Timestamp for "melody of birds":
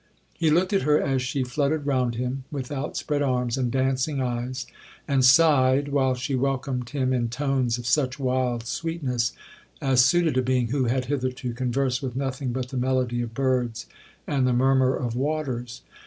12.77-13.85